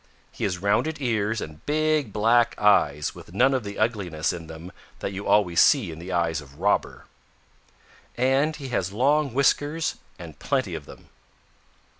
He 0.31 0.45
has 0.45 0.57
rounded 0.57 0.99
ears 0.99 1.41
and 1.41 1.63
big 1.67 2.11
black 2.11 2.57
eyes 2.59 3.13
with 3.13 3.35
none 3.35 3.53
of 3.53 3.63
the 3.63 3.77
ugliness 3.77 4.33
in 4.33 4.47
them 4.47 4.71
that 4.97 5.13
you 5.13 5.27
always 5.27 5.61
see 5.61 5.91
in 5.91 5.99
the 5.99 6.11
eyes 6.11 6.41
of 6.41 6.59
Robber. 6.59 7.05
And 8.17 8.55
he 8.55 8.69
has 8.69 8.91
long 8.91 9.31
whiskers 9.31 9.97
and 10.17 10.39
plenty 10.39 10.73
of 10.73 10.85
them." 10.87 11.09